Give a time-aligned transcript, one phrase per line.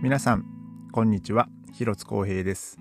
[0.00, 0.44] 皆さん
[0.92, 1.48] こんにちは。
[1.72, 2.78] 広津光平です。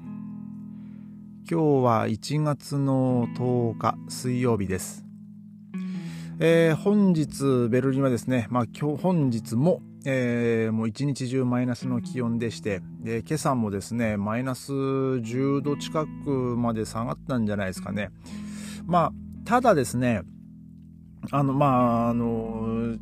[1.50, 5.04] 今日は1月の10日水曜日です。
[6.40, 18.12] えー、本日ベルリンはですね、まあ、今日本日も、えー、もう一日中マイナスの気温でしてで今朝もですねマイナス10度近くまで下がったんじゃないですかね。
[18.86, 19.12] まあ
[19.44, 20.22] ただですね
[21.32, 22.96] あのまああの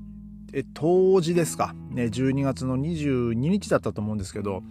[0.57, 4.63] え当時ですか、ね、12月の22日だったと思うんですけど、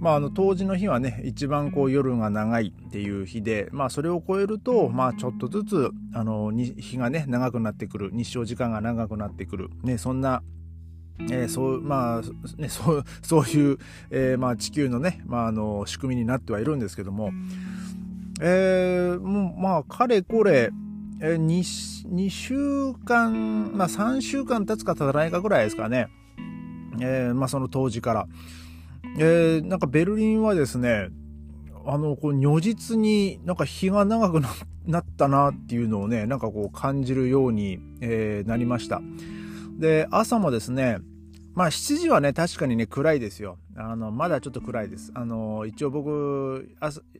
[0.00, 8.10] まあ、あの当時の日はね一番こう夜が長いっていう日で、まあ、それを超えると、まあ、ちょっとずつあの日がね長くなってくる。
[8.14, 10.42] 日照時間が長くなってくる、ね、そんな
[11.24, 17.30] えー、そうまあね、 そうそういう、えーまあ、地球のね、まあ、あの仕組みになってはいるんですけども、
[18.40, 20.70] えー、もうまあかれこれ、
[21.22, 26.08] え、2, 2週間、まあ、3週間経つか経たないかぐらいですかね、
[27.00, 28.26] えーまあ、その当時から、
[29.18, 31.08] えー、なんかベルリンはですね
[31.86, 34.40] あのこう如実になんか日が長く
[34.86, 39.00] なったなっていうのをねなんかこう感じるように、えー、なりました。
[39.78, 40.98] で朝もですね
[41.54, 43.58] まあ7時はね確かにね暗いですよ。
[43.76, 45.10] あのまだちょっと暗いです。
[45.14, 46.68] あの一応僕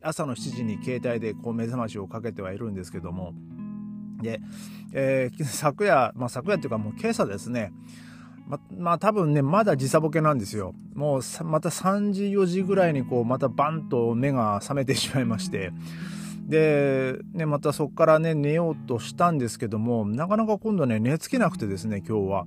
[0.01, 3.33] 朝の7時に携帯でこう目覚ましをかけてはいるんですけども。
[4.21, 4.41] で、
[4.93, 7.71] えー、 昨夜、まあ、昨夜っていうかもう今朝ですね、
[8.47, 10.73] ま、まあ多分ね、まだ時差ボケなんですよ。
[10.93, 15.71] もうまた3時、4時ぐらいにこう、またバンと目が覚めてしまいまして、
[16.47, 22.45] で、ね、またそこからね、寝ようとしたんですけども、なかなか今度ね、寝つけなくてですね、今日は。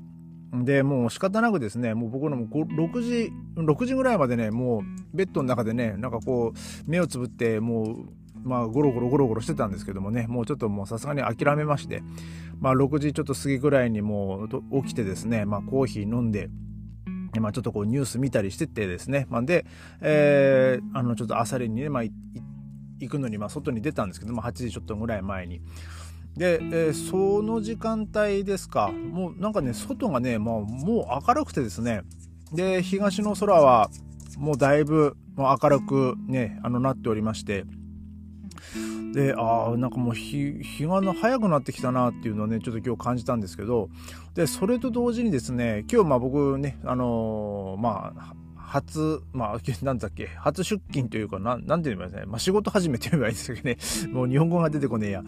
[0.63, 7.97] で、もう仕方なくですね、もう僕のも6時、6時ぐらいまでね、もうベッドの中でね、なんかこう、目をつぶって、もう
[8.45, 12.03] まあ、ゴロゴロゴロゴロしてたんですけどもね、もうちょっともうさすがに諦めまして、
[12.61, 16.51] まあ、6時ちょっと過ぎぐらいにもう起きてですね、まあ、コーヒー飲んで、
[17.41, 19.67] まあ、ちょっとこうニュース見たりしててですね、まあ、で、
[20.01, 25.61] えー、あの、ちょっと朝練にね、まあ、行くのに、まあ、外に出たんですけど、まあ、8時ちょっとぐらい前に。
[26.37, 32.03] で、えー、その時間帯ですか、もうなんかね、外がね、もうもう明るくてですね、
[32.53, 33.89] で、東の空は
[34.37, 37.65] もうだいぶもう明るくね、あの、なっておりまして、
[39.15, 43.89] で、ああ、なんかもう日、日が早くなってきたなっていうのをね、ちょっと今日感じたんですけど、
[44.35, 52.27] で、それと同時にですね、今日まあ僕ね、あのー、まあ、初、まあ、 なんだっけ、初出勤というか、なん、なんて言えばいいですね。
[52.27, 53.79] まあ、仕事始めて言えばいいんですけどね。
[54.13, 55.23] もう日本語が出てこねえや。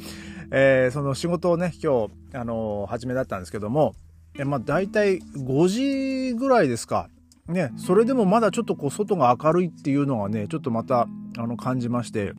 [0.50, 3.94] えー、その仕事をね、今日、あのー、始めだったんですけども、
[4.36, 7.08] えまあ、大体5時ぐらいですか。
[7.46, 11.06] ね、それでもまだちょっとこう、外が明るいっていうのがね、ちょっとまた、
[11.38, 12.32] あの、感じまして、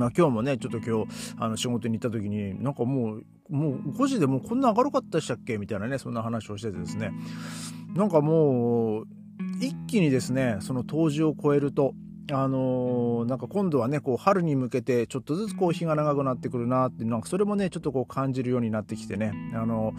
[0.00, 5.58] まあ、今日もねちょっと今日あの仕事に行った時になんかもうもう5時でもうこんな明るかったでしたっけ？
[5.58, 7.12] みたいなねそんな話をしててですね。
[7.94, 9.06] なんかもう
[9.60, 11.92] 一気にですねその冬至を超えると
[12.32, 19.32] あのー、なんか今度はねこう春に向けてちょっとずつこう日が長くなってくるなってなんかそれもねちょっとこう感じるようになってきてね。
[19.52, 19.94] あのー、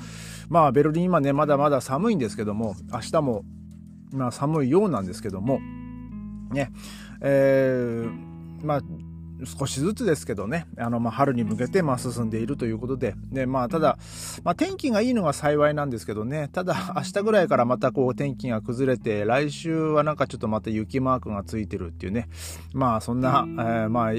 [0.50, 3.44] まあベルリン今ねまだまだ寒いんですけども明日も
[4.13, 5.59] まあ寒いようなんですけども
[6.51, 6.72] ね。
[7.22, 8.81] えー、まあ
[9.46, 13.97] 少しずつですけどね、あの、まあ、春に向けて、ま、進んでいるということで、で、まあ、ただ、
[14.44, 22.30] まあ、天気がいいのが幸いなんですけどね、ただ、 明日ぐらいからまたこう、天気が崩れて、来週はなんかちょっとまた雪マークがついてるっていうね、
[22.74, 24.12] まあ、そんな、えー、まあ、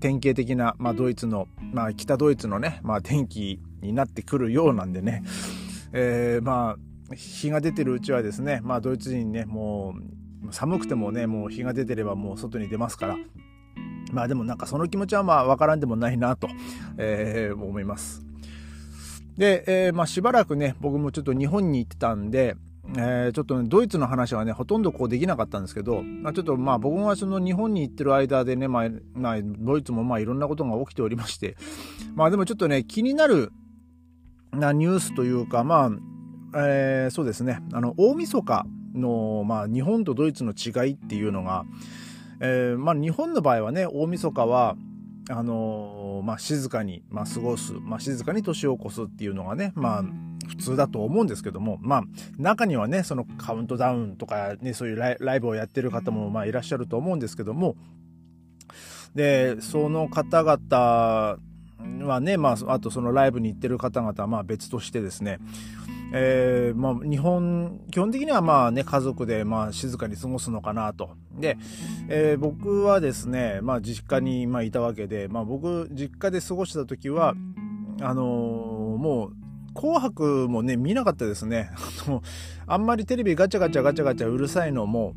[0.00, 5.22] 典型的な、まあ、ドイツの、まあ、北ドイツのね、まあ、天気になってくるようなんでね、
[5.92, 6.76] えー、ま
[7.10, 13.16] あ、日が出てるうちはですね、まあ、ドイツ人ね、もう、寒くてもね、もう日が出てればもう外に出ますから、
[14.12, 16.48] まあでもなんかその気持ちはまあわからんでもないなと、
[16.98, 18.24] えー、思います。
[19.36, 22.56] で、えー、まあしばらくね、僕もちょっと日本に行ってたんで、
[22.94, 31.56] えー、ちょっと、ね、ドイツの話はね、ほとんどこうできなかったんですけど、まあ、ちょっとまあ僕はその日本に行ってる間でね、まあ、まあ、ドイツもまあいろんなことが起きておりまして、
[32.14, 33.52] まあでもちょっとね、気になる
[34.52, 35.90] なニュースというか、ま
[36.54, 41.64] あ、えー、そうですね、あの、大晦日の、まあ日本とドイツの違いっていうのが、
[42.40, 44.76] えー、まあ、日本の場合はね大晦日は
[45.28, 50.04] あのー、まあ、静かに、まあ、過ごす、まあ、静かに年を越すっていうのがね、まあ、
[50.48, 52.04] 普通だと思うんですけども、まあ、
[52.38, 57.74] 中にはね、そのカウントダウンとかね、そういうライブをやってる方も、まあ、いらっしゃると思うんですけども、
[59.16, 61.38] で、その方々
[62.06, 65.38] はね、まあ、あとそのライブに行ってる方々は、まあ、別としてですね、
[66.12, 71.10] えー、まあ、日本、基本的にはまあね、家族でまあ静かに過ごすのかなと。
[71.38, 71.58] で、
[72.08, 77.34] えー、僕はですね、まあ実家にまいたわけで、まあ僕、実家で過ごした時は、
[78.00, 79.32] あのー、もう、
[79.74, 81.70] 紅白もね、見なかったですね。
[82.66, 85.14] あんまりテレビガチャガチャガチャガチャうるさいのも、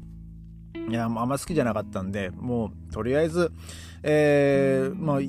[0.89, 3.51] いや、あんま好きじゃなかったんで、もう、とりあえず、
[4.03, 5.19] えー、まあ、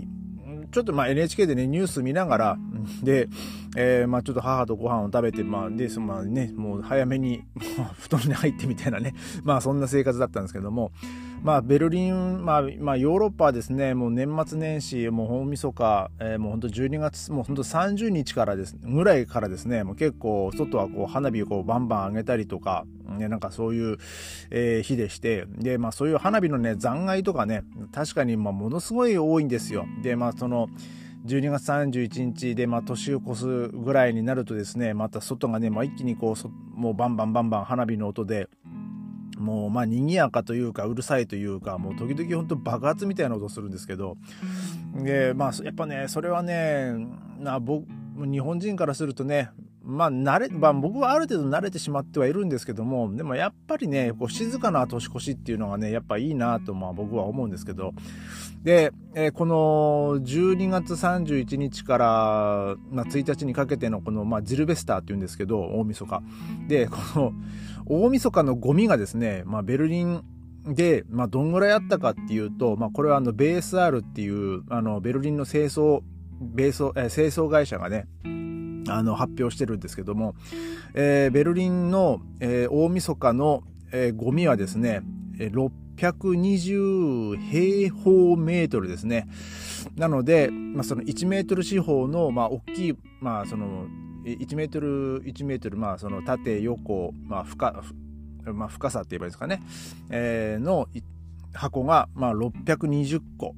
[0.73, 2.59] ちょっとまあ NHK でね、ニュース見ながら、
[3.03, 3.29] で、
[3.77, 7.45] えー、まあちょっと母とご飯を食べて、まあ、でそ、まあね、もう早めに
[7.99, 9.15] 布団に入ってみたいなね、
[9.45, 10.93] まあそんな生活だったんですけども、
[11.43, 22.85] まあベルリン、まあ、まあヨーロッパはですね、もう年末年始、もう大晦日、えー、もう本当12月、もう本当30日からです、ぐらいからですね、もう結構外はこう花火をこうバンバン上げたりとか、
[23.19, 23.99] ね、なんかそういう、
[24.51, 27.63] えー、日でして、で、まあそういう花火のね、残骸とかね、
[27.93, 29.87] 確かにまあものすごい多いんですよ。
[30.03, 30.69] で、まあその、
[31.27, 38.49] 12月31日で、まあ、年を越すぐらいになるとですね、また外がね、まあ、一気にこう、もうバンバンバンバン花火の音で、
[39.41, 44.17] もうまあ賑やかというかうるさいというかもう時々本当爆発みたいな音するんですけど
[44.95, 46.93] でまあやっぱねそれはね
[47.39, 47.87] な僕
[48.19, 49.51] 日本人からするとね
[49.83, 57.93] まあ慣れ、まあ、僕はある程度慣れてしまってはいるんですけどもでもやっぱりねこう静かな年越しっていうのがねやっぱいいなとまあ僕は思うんですけど。
[58.63, 66.23] で、えー、この12月31日から、まあ、1日にかけてのこの、まあ、ジルベスターっていうんですけど大晦日。
[66.69, 67.33] でこの
[67.87, 70.23] 大晦日のゴミがですね、まあ、ベルリン
[70.67, 76.03] で、まあ、どんぐらいあったかっていうと、まあ、これはあのベース R っていうあのベルリンの清掃
[76.41, 78.07] ベース、えー、清掃会社がね
[78.91, 80.35] あの発表してるんですけども、
[80.95, 85.03] えー、ベルリンの、えー、大晦日の、えー、ゴミはですね、
[85.39, 89.29] 620平方メートルですね。
[89.97, 93.87] なので、まあ、その1メートル四方の、まあ、大きい、まあ、その、
[94.25, 97.83] 1メートル、1メートル、まあ、その縦、横、まあ、深、
[98.45, 99.63] まあ、深さって言えばいいですかね、
[100.11, 100.89] えー、の
[101.53, 103.55] 箱が、まあ、620個、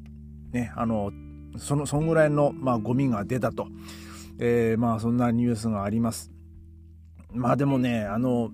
[0.52, 1.12] ね、あの、
[1.56, 3.67] その、そんぐらいの、まあ、ゴミが出たと。
[4.44, 6.33] えー、まあそんなニュースがあります。
[7.31, 8.50] まあでもね、あの、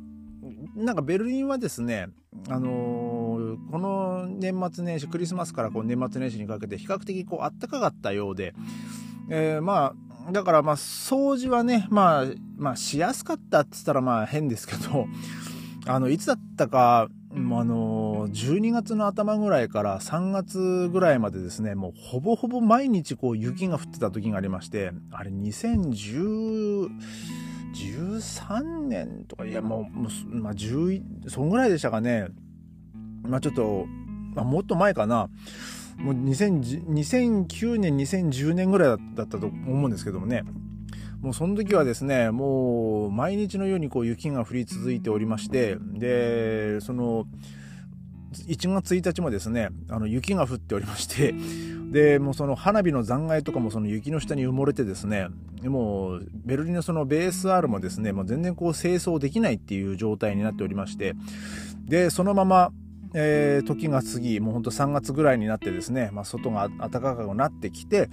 [0.77, 2.09] なんかベルリンはですね、
[2.51, 8.55] あのー、この年末年始、クリスマスからこう年末年始にかけて比較的こう暖かかったようで、
[9.31, 9.95] えー、ま
[10.27, 12.25] あ、だからまあ掃除はね、まあ、
[12.59, 15.07] まあしやすかったって言ったらまあ変ですけど、
[15.87, 26.89] あの、いつだったか、あの、12月の頭ぐらいから3月ぐらいまでですね、もうほぼほぼ毎日こう雪が降ってた時がありまして、あれ2010、
[27.75, 32.29] 13年とか、いやもう、もうまあ11、そんぐらいでしたかね。
[33.23, 33.87] まあちょっと、
[34.35, 35.29] まあ、もっと前かな。
[35.99, 40.45] もう2009年、2010年ぐらいだったと思うんですけどもね。
[41.21, 47.27] もうその時はですね、もう毎日のようにこう雪が降り続いておりまして、で、その、
[48.33, 51.35] 1月1日もですね、あの雪が降っておりまして、
[51.91, 55.29] で、もうその花火の残骸とかもその雪の下に埋もれてですね、
[55.63, 61.15] もうベルリンのそのベース R もですね、もう全然こう清掃できないっていう状態になっておりまして、
[61.85, 62.71] で、そのまま、
[63.15, 68.11] えー、時が過ぎ、もうほんと3月ぐらいになってですね、まあ、外が暖かくなってきて、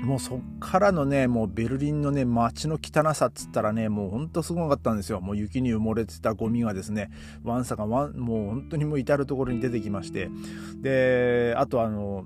[0.00, 5.20] もうそっからのね、もうベルリンのね、街の汚さっつったらね、もうほんとすごかったんですよ。
[5.20, 7.10] もう雪に埋もれてたゴミがですね、
[7.44, 10.30] ワンサがワン、もう本当にもう至るところに出てきまして。
[10.80, 12.24] で、あとあの、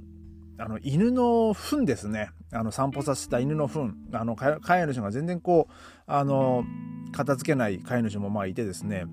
[0.58, 2.30] あの、犬の糞ですね。
[2.52, 3.92] あの、散歩させた犬の糞。
[4.12, 5.72] あの、飼い主が全然こう、
[6.06, 6.64] あの、
[7.12, 9.04] 片付けない飼い主もまあいてですね。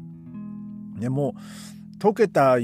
[0.97, 1.35] でも
[1.99, 2.57] 溶けた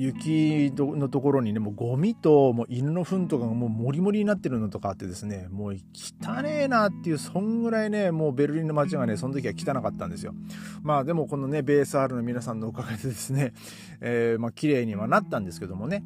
[0.00, 10.34] 雪のところにね、もうゴミともう犬の糞とかがもうモリモリになってるのとかあってですね、もう汚ねえなっていう、そんぐらいね、もうベルリンの街がね、その時は汚かったんですよ。
[10.82, 13.52] まあでもこのね、ベース R の皆さんのおかげでですね、
[14.00, 16.02] えー、まあ綺麗にはなったんですけどもね。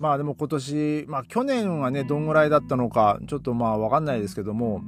[0.00, 4.82] まあでも今年、まあ去年はね、どんぐらいだったのか、ちょっとまあわかんないですけども、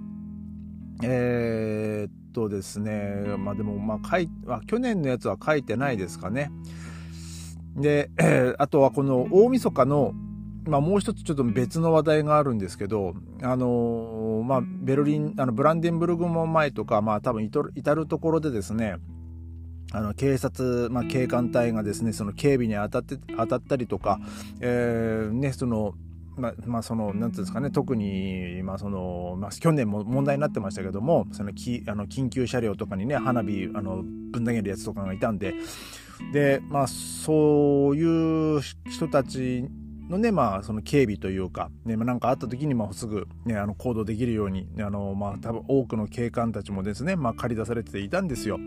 [1.04, 6.50] えー、っとですね、まあでもまあ書い、あ、去年のやつは書いてないですかね。
[7.76, 10.12] で、えー、あとはこの大晦日の、
[10.66, 18.96] まあ、もう一つちょっと別の話題があるんですけど、あのー、まあ、ベルリン、あの、ブランデンブルグも前とか、まあ、多分至るところでですね、
[19.92, 24.20] あの、警察、まあ、警官隊がですね、その警備に当たって、当たったりとか、
[24.60, 25.94] えー、ね、その、
[26.36, 35.54] まあ、まあ、その、なんていうんですかね、特に、まあ、その、まあ、去年も問題になってましたけども、その、きあの緊急車両とかにね、花火、あの、ぶん投げるやつとかがいたんで、
[36.32, 38.60] で、まあ、そういう
[38.90, 39.64] 人たち
[40.08, 48.58] のね、まあ、その警備というか、ね、まあ、なんかあった時に、まあ、すぐ、ね、あの、行動できるように、あの、まあ、多分多くの警官たちもですね、まあ、借り出されていたんですよ。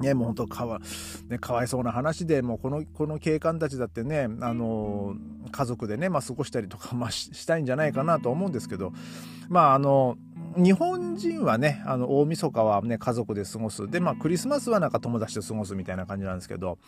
[0.00, 0.80] ね、もう本当かわ、
[1.28, 5.14] ね、かわいそうな話で、もうこの、この警官たちだってね、あの、
[5.50, 8.92] 家族でね、まあ過ごしたりとか、まあしたいんじゃないかなと思うんですけど、
[9.48, 10.16] まああの、
[10.56, 13.88] 日本人はね、あの、大晦日はね、家族で過ごす。
[13.88, 16.78] で、まあ、クリスマスはなんか友達と過ごすみたいな感じなんですけど、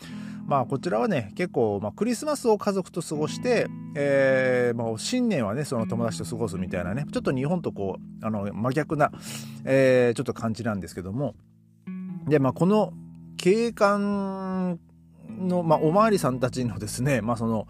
[0.46, 9.12] まあ、こちらはね、結構、まあ、クリスマスを家族と過ごして、えー、まあ、新年はね、その友達と過ごすみたいなね、ちょっと日本とこう、あの、真逆な、
[9.64, 11.34] えー、ちょっと感じなんですけども、
[12.28, 12.92] で、まあ、この
[13.36, 14.78] 景観
[15.28, 17.66] の、まあ、おまわりさんたちのですね、まあ、その、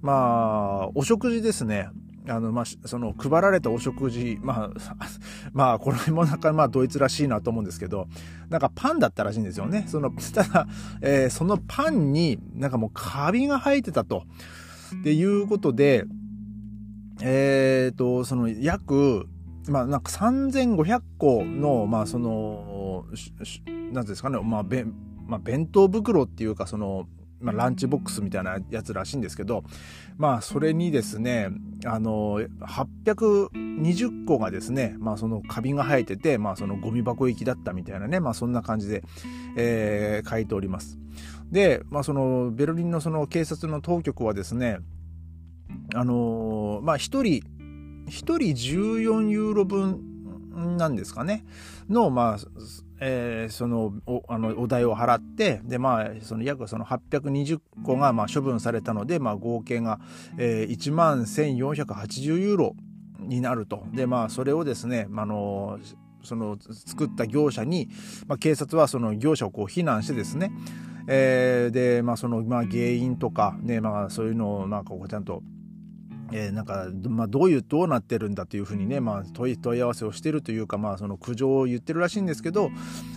[0.00, 1.88] まあ、お食事ですね。
[2.28, 4.70] あの、まあ、その、配られたお食事、まあ、
[5.52, 8.08] まあ、これもなんか、まあ、ドイツらしいなと思うんですけど、
[8.48, 9.84] なんかパンだったらしいんですよね。
[9.86, 10.66] その、 ただ、
[11.00, 14.24] えー、そのパンになんかもうカビが生えてたと。
[15.00, 16.04] っていうことで、
[17.20, 19.26] えっ、ー、と、その、約、
[19.68, 23.06] まあ、なんか3500個の、まあ、その、
[23.92, 24.84] なんですかね、まあ、べ
[25.26, 27.06] まあ、弁当袋っていうか、その、
[27.40, 29.64] まあ、ランチボックスみたいなやつらしいんですけど、
[30.16, 31.48] まあ、それにですね、
[31.84, 39.02] あの、820個がですね、まあ、そのカビが生えてて、まあ、そのゴミ箱行きだったみたいなね、まあ、そんな感じで、
[39.56, 40.98] えー、書いております。
[41.50, 44.78] で、まあ、その、ベルリンのその警察の当局はですね、
[45.94, 47.42] あのまあ、一人、
[48.08, 50.16] 一人14ユーロ分
[50.76, 51.44] なんですかね、
[51.88, 52.38] の、まあ、
[53.00, 60.00] えー、そのおあのお題を払ってで、まあ、その約その820個がまあ処分されたので、まあ、合計が、
[60.38, 62.76] えー、1万1480ユーロ
[63.20, 63.84] になると。
[63.92, 65.78] で、まあ、それをですね、あの
[66.22, 67.88] その作った業者に、
[68.26, 70.52] まあ、警察はその業者をこう非難してですね、
[71.06, 75.42] えー、で、まあ、その、まあ、原因とか、ねまあ、そういうのをなんかこうちゃんと
[76.32, 82.70] えー、なんか、まあ、どういう、どうなってるんだというふうにね、まあ、問い、問い合わせをしてるというか、まあ、その苦情を言ってるらしいんですけど、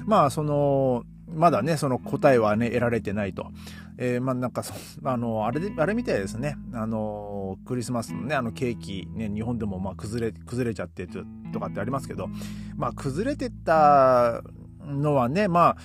[0.05, 3.51] まあ、その、まだね、その答えはね、得られてないと。
[3.97, 4.73] えー、まあ、なんかそ、
[5.03, 6.57] あの、あれで、あれみたいですね。
[6.73, 12.29] あの、クリスマスのね、あのケーキ、ね、日本でもまあ崩れ、崩れちゃってとかってありますけど、
[12.75, 14.41] まあ、崩れてた
[14.85, 15.77] のはね、まあ、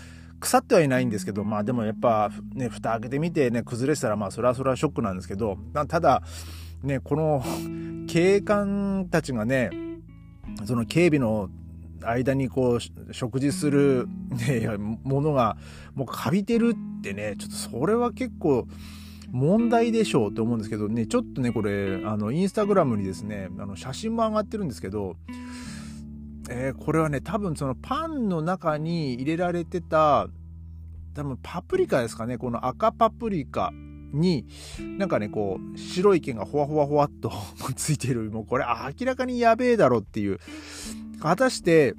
[0.45, 5.57] 腐ってはいないんですけど、まあでもやっぱね、蓋開けてみてね、崩れてたらまあそれはそれはショックなんですけど、
[5.89, 6.23] ただ、
[6.85, 7.43] ね、この
[8.07, 9.71] 警官たちがね、
[10.67, 11.51] その警備の
[12.07, 14.69] 間にこう食事する、ね、
[15.03, 15.57] ものが
[15.95, 18.67] もうカビてるってねちょっとそれは結構
[19.31, 25.17] 問題でしょうと思うんですけどねちょっとねこれあのインスタグラムにですねあの写真も上がってるんですけど、
[26.51, 30.29] えー、これはね多分そのパンの中に入れられてた
[31.15, 33.73] 多分パプリカですかねこの赤パプリカ。
[34.15, 34.47] に、
[34.99, 37.33] なんかね、こう、白い毛がほわほわほわっと
[37.77, 38.31] ついてる。
[38.31, 38.65] もうこれ
[38.99, 40.39] 明らかにやべえだろっていう。
[41.21, 41.95] 果たして、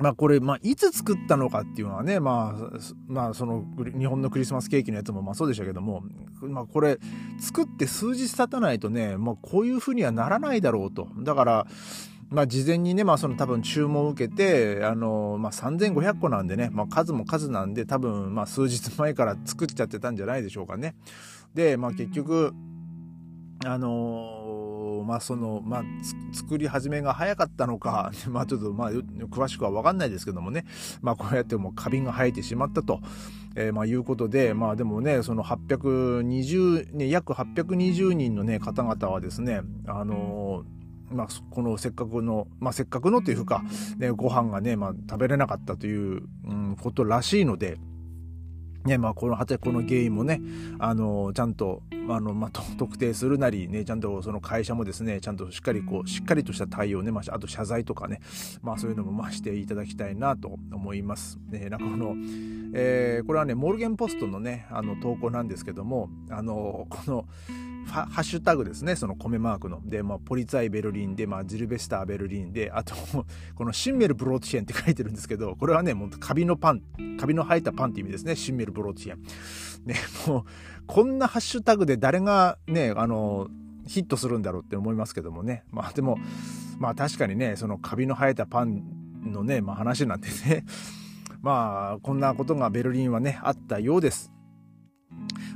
[0.00, 3.64] まあこれ、まあいつ作ったのかっていうのはね、まあ、まあその
[3.98, 6.04] 日本のクリスマスケーキのやつもまあそうでしたけども、
[6.40, 6.98] まあこれ
[7.40, 11.08] 作って数日経たないとね、まあこういうふうにはならないだろうと。
[11.18, 11.66] だから、
[12.30, 20.94] まあ、事前にね、まあ、その多分注文を受けて、あの、まあ、3500個なんでね、まあ、数も数なんで、多分、まあ、数日前から作っちゃってたんじゃないでしょうかね。
[21.54, 22.52] で、まあ、結局、
[23.64, 25.84] あのまあ、その、まあ、
[26.34, 30.66] 作り始めが早かったのか、 まあ、ちょっと、まあ、詳しくはわかんないですけどもね、
[31.00, 33.00] まあ、こうやってもうカビが生えてしまったと、
[33.54, 40.77] えー、まあ、いうことで、まあ、でもね、その820、ね、約820人のね、方々はですね、あのー
[41.10, 43.64] まあ、このせっかくの、まあ、せっかくのというか、
[43.98, 47.78] ね、ご飯がね、まあ、食べれなかったという、うん、ことらしいので、
[48.84, 50.40] ね、まあ、この、はてこの原因もね、
[50.78, 58.20] あの、ちゃんと、あの、まあ、特定するなり、ね、ちゃんとその会社もですね、ちゃんとしっかりこう、しっかりとした対応ね、まあ、あと謝罪とかね、
[58.62, 61.38] まあ、そういうのも、まあ、していただきたいなと思います。
[61.50, 62.14] ね、なんかこの、
[62.74, 67.26] えー、これはね、モルゲンポストのね、あの、投稿なんですけども、あの、この、
[67.86, 69.80] ハッシュタグですね、その米マークの。
[69.84, 72.94] で、まあ、ポリツァイベルリンで、まあ、ジルベスターベルリンで、あと、
[73.54, 76.82] このシンメルブロートシェンって書いてるんですけど、これはね、もうカビのパン、
[77.18, 79.18] カビの生えたパンって意味ですね、シンメルブロートシェン。
[79.86, 79.94] ね、
[80.26, 80.44] もう、
[80.86, 83.48] こんなハッシュタグで誰がね、あの、
[83.88, 85.64] ヒットするんだろうって思いますけどもね。
[85.70, 86.18] まあでも、
[86.78, 88.82] まあ確かにね、そのカビの生えたパン
[89.24, 90.64] のね、まあ話なんてね、
[91.42, 94.30] まあこんなことがベルリンはね、あったようです。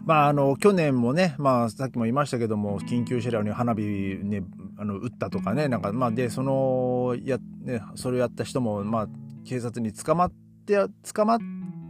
[0.05, 4.43] まあ、あの、去年もね、まあ、さっきも言いましたけども、緊急車両に花火ね、
[4.77, 9.09] あの、撃ったとかね、なんか、まあ、で、その、や、ね、それをやった人も、まあ、
[9.45, 10.33] 警察に捕まっ
[10.67, 10.77] て、
[11.13, 11.39] 捕ま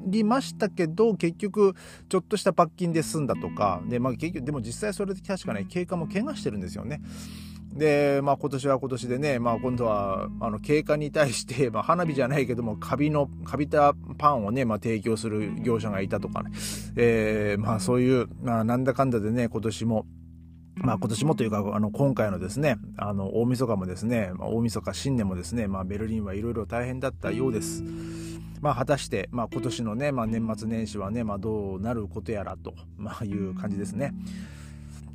[0.06, 1.74] りましたけど、結局、
[2.10, 7.00] ちょっとした罰金で済んだとか、で、まあ、結局、でも実際それで確かね、経過も怪我してるんですよね。
[7.72, 16.50] で、まあ今年は今年でね、まあ今度は、あの、経過に対して、まあ花火じゃないけども、カビの、カビたパンをね、まあ提供する業者がいたとかね、
[16.96, 20.06] えー、まあそういう、まあなんだかんだでね、今年も、
[20.76, 27.82] まあ今年もというか、あの、今回のですね、あの、大晦日もですね、まあ、大晦日新年もですね、まあベルリンはいろいろ大変だったようです。
[28.60, 34.12] まあ果たして、まあ今年のね、まあ年末年始はね、まあどうなることやらと、まあいう感じですね。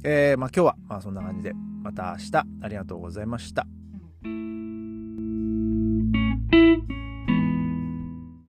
[0.03, 3.67] えー、まあ今日は、まあそんな感じで、また明日ありがとうございました。